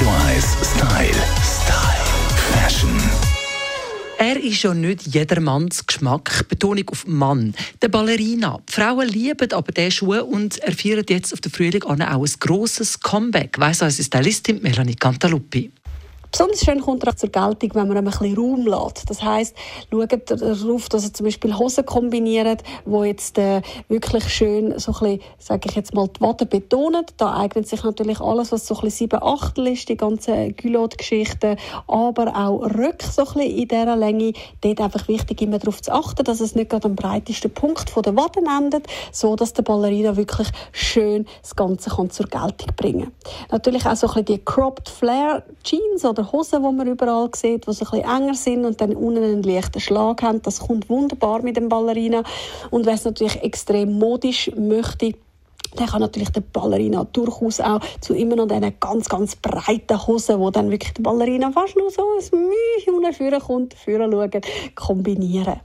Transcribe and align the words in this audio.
1 0.00 0.06
Style. 0.62 1.12
Style. 1.42 2.10
Fashion. 2.54 2.90
Er 4.18 4.42
ist 4.42 4.62
ja 4.62 4.72
nicht 4.72 5.06
jedermanns 5.06 5.86
Geschmack. 5.86 6.46
Betonung 6.48 6.88
auf 6.88 7.06
Mann. 7.06 7.54
Der 7.82 7.88
Ballerina. 7.88 8.60
Die 8.66 8.72
Frauen 8.72 9.06
lieben 9.06 9.52
aber 9.52 9.72
diesen 9.72 9.90
Schuh 9.90 10.20
und 10.22 10.56
er 10.60 10.72
feiert 10.72 11.10
jetzt 11.10 11.34
auf 11.34 11.42
der 11.42 11.50
Frühling 11.50 11.82
auch 11.82 11.98
ein 11.98 12.24
grosses 12.40 12.98
Comeback, 13.00 13.58
weiss 13.58 13.82
unsere 13.82 14.02
Stylistin 14.02 14.62
Melanie 14.62 14.94
Cantaluppi. 14.94 15.70
Besonders 16.32 16.60
schön 16.64 16.80
kommt 16.80 17.04
er 17.04 17.16
zur 17.16 17.30
Geltung, 17.30 17.70
wenn 17.74 17.88
man 17.88 17.96
ihm 17.96 17.98
ein 17.98 18.04
bisschen 18.04 18.36
Raum 18.36 18.66
lässt. 18.66 19.10
Das 19.10 19.22
heisst, 19.22 19.56
schaut 19.90 20.30
darauf, 20.30 20.88
dass 20.88 21.04
er 21.04 21.12
zum 21.12 21.26
Beispiel 21.26 21.58
Hosen 21.58 21.84
kombiniert, 21.84 22.62
wo 22.84 23.02
jetzt 23.02 23.36
äh, 23.36 23.62
wirklich 23.88 24.28
schön, 24.32 24.78
so 24.78 24.92
ein 24.92 24.98
bisschen, 25.00 25.20
sage 25.38 25.68
ich 25.68 25.74
jetzt 25.74 25.92
mal, 25.92 26.08
die 26.08 26.20
Wade 26.20 26.46
betonen. 26.46 27.04
Da 27.16 27.36
eignet 27.36 27.66
sich 27.66 27.82
natürlich 27.82 28.20
alles, 28.20 28.52
was 28.52 28.66
so 28.66 28.76
ein 28.76 28.82
bisschen 28.82 29.10
7 29.10 29.22
Achtel 29.22 29.66
ist, 29.68 29.88
die 29.88 29.96
ganzen 29.96 30.54
Gülot-Geschichten, 30.56 31.56
aber 31.88 32.36
auch 32.36 32.62
Röcke 32.62 33.06
so 33.10 33.22
ein 33.22 33.34
bisschen 33.34 33.56
in 33.56 33.68
dieser 33.68 33.96
Länge. 33.96 34.32
Dort 34.60 34.80
einfach 34.80 35.08
wichtig, 35.08 35.42
immer 35.42 35.58
darauf 35.58 35.82
zu 35.82 35.92
achten, 35.92 36.24
dass 36.24 36.40
es 36.40 36.54
nicht 36.54 36.70
gerade 36.70 36.86
am 36.86 36.94
breitesten 36.94 37.52
Punkt 37.52 37.92
der 37.96 38.16
Waden 38.16 38.46
endet, 38.46 38.86
so 39.10 39.34
dass 39.34 39.52
der 39.52 39.62
Ballerina 39.62 40.16
wirklich 40.16 40.48
schön 40.72 41.26
das 41.42 41.56
Ganze 41.56 41.90
kann 41.90 42.10
zur 42.10 42.26
Geltung 42.26 42.68
bringen 42.76 43.12
kann. 43.24 43.48
Natürlich 43.50 43.84
auch 43.84 43.96
so 43.96 44.06
ein 44.06 44.24
bisschen 44.24 44.26
die 44.26 44.44
Cropped 44.44 44.88
Flare 44.88 45.42
Jeans 45.62 46.04
oder 46.04 46.19
oder 46.20 46.32
Hosen, 46.32 46.62
die 46.62 46.72
man 46.72 46.86
überall 46.86 47.30
sieht, 47.34 47.66
die 47.66 47.72
so 47.72 47.84
ein 47.84 47.90
bisschen 47.90 48.04
enger 48.04 48.34
sind 48.34 48.64
und 48.64 48.80
dann 48.80 48.94
unten 48.94 49.22
einen 49.22 49.42
leichten 49.42 49.80
Schlag 49.80 50.22
haben. 50.22 50.42
Das 50.42 50.60
kommt 50.60 50.88
wunderbar 50.88 51.42
mit 51.42 51.56
dem 51.56 51.68
Ballerina. 51.68 52.22
Und 52.70 52.86
wer 52.86 52.94
es 52.94 53.04
natürlich 53.04 53.42
extrem 53.42 53.98
modisch 53.98 54.50
möchte, 54.56 55.14
der 55.78 55.86
kann 55.86 56.00
natürlich 56.00 56.30
der 56.30 56.40
Ballerina 56.40 57.04
durchaus 57.12 57.60
auch 57.60 57.80
zu 58.00 58.14
immer 58.14 58.34
noch 58.36 58.48
diesen 58.48 58.74
ganz, 58.80 59.08
ganz 59.08 59.36
breiten 59.36 60.06
Hosen, 60.06 60.40
wo 60.40 60.50
dann 60.50 60.70
wirklich 60.70 60.92
der 60.94 61.02
Ballerina 61.02 61.52
fast 61.52 61.76
nur 61.76 61.90
so 61.90 62.02
ein 62.02 62.40
Mühe 62.40 63.12
vorne 63.12 63.38
kommt, 63.38 63.74
vorne 63.74 64.10
schauen, 64.10 64.40
kombinieren. 64.74 65.60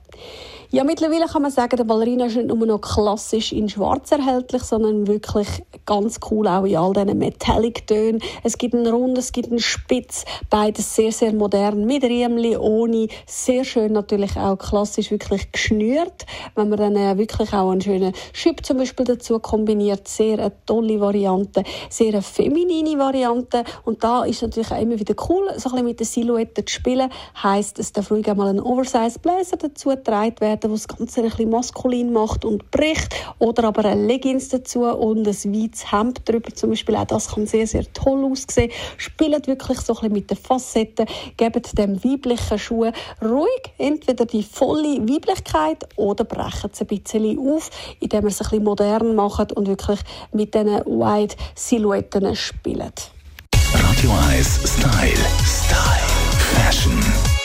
Ja, 0.76 0.84
mittlerweile 0.84 1.26
kann 1.28 1.42
man 1.42 1.52
sagen, 1.52 1.78
der 1.78 1.86
Ballerina 1.86 2.26
ist 2.26 2.36
nicht 2.36 2.50
nur 2.50 2.68
noch 2.68 2.82
klassisch 2.82 3.54
in 3.54 3.70
schwarz 3.70 4.12
erhältlich, 4.12 4.62
sondern 4.62 5.08
wirklich 5.08 5.48
ganz 5.86 6.20
cool 6.30 6.50
auch 6.50 6.66
in 6.66 6.76
all 6.76 6.92
diesen 6.92 7.18
Metallic-Tönen. 7.18 8.22
Es 8.44 8.58
gibt 8.58 8.76
einen 8.76 8.88
Rund, 8.88 9.18
es 9.18 9.32
gibt 9.32 9.52
einen 9.52 9.60
Spitz, 9.60 10.26
beides 10.50 10.94
sehr, 10.94 11.14
sehr 11.14 11.32
modern, 11.32 11.86
mit 11.86 12.04
Riemli, 12.04 12.58
ohne, 12.58 13.08
sehr 13.26 13.64
schön 13.64 13.94
natürlich 13.94 14.36
auch 14.36 14.58
klassisch 14.58 15.12
wirklich 15.12 15.50
geschnürt. 15.50 16.26
Wenn 16.56 16.68
man 16.68 16.78
dann 16.78 16.98
äh, 16.98 17.18
wirklich 17.18 17.54
auch 17.54 17.72
einen 17.72 17.80
schönen 17.80 18.12
Schüpp 18.34 18.66
zum 18.66 18.76
Beispiel 18.76 19.06
dazu 19.06 19.40
kombiniert, 19.40 20.10
sehr 20.10 20.40
eine 20.40 20.52
tolle 20.66 21.00
Variante, 21.00 21.64
sehr 21.90 22.10
eine 22.10 22.22
feminine 22.22 23.00
Variante 23.00 23.64
und 23.86 24.04
da 24.04 24.26
ist 24.26 24.42
natürlich 24.42 24.72
auch 24.72 24.82
immer 24.82 25.00
wieder 25.00 25.16
cool, 25.30 25.48
so 25.56 25.70
ein 25.70 25.72
bisschen 25.72 25.86
mit 25.86 26.00
der 26.02 26.06
Silhouette 26.06 26.66
zu 26.66 26.74
spielen, 26.74 27.10
heisst, 27.42 27.80
es 27.80 27.94
darf 27.94 28.12
ruhig 28.12 28.30
einmal 28.30 28.50
ein 28.50 28.60
Oversize 28.60 29.20
Blazer 29.20 29.56
dazu 29.56 29.88
getragen 29.88 30.36
werden, 30.42 30.65
werden, 30.66 30.74
was 30.74 30.88
das 30.88 30.98
Ganze 30.98 31.22
ein 31.22 31.30
bisschen 31.30 31.50
maskulin 31.50 32.12
macht 32.12 32.46
und 32.46 32.70
bricht. 32.72 33.16
Oder 33.40 33.66
aber 33.66 33.86
ein 33.86 34.08
Leggings 34.08 34.50
dazu 34.50 34.84
und 34.84 35.28
ein 35.28 35.54
weites 35.54 35.92
Hemd 35.92 36.28
drüber 36.28 36.54
zum 36.54 36.72
Beispiel. 36.72 36.96
Auch 36.96 37.06
das 37.06 37.30
kann 37.30 37.48
sehr, 37.48 37.68
sehr 37.68 37.92
toll 37.94 38.24
aussehen. 38.26 38.72
Spielt 38.98 39.48
wirklich 39.48 39.80
so 39.80 39.94
ein 39.94 40.00
bisschen 40.00 40.14
mit 40.14 40.30
den 40.30 40.38
Facetten. 40.38 41.06
Gebt 41.38 41.78
dem 41.78 42.04
weiblichen 42.04 42.60
Schuh 42.60 42.92
ruhig 43.22 43.62
entweder 43.78 44.26
die 44.26 44.44
volle 44.44 45.00
Weiblichkeit 45.08 45.88
oder 45.96 46.24
brechen 46.24 46.70
es 46.74 46.82
ein 46.82 46.88
bisschen 46.88 47.40
auf, 47.40 47.70
indem 48.00 48.24
ihr 48.24 48.28
es 48.28 48.42
ein 48.42 48.50
bisschen 48.50 48.64
modern 48.64 49.16
macht 49.16 49.54
und 49.54 49.68
wirklich 49.68 50.00
mit 50.32 50.54
diesen 50.54 50.86
Wide 50.86 51.36
Silhouetten 51.56 52.36
spielt. 52.36 53.12
Radio 53.74 54.12
1 54.30 54.60
Style. 54.64 55.18
Style. 55.44 56.06
Fashion. 56.56 57.45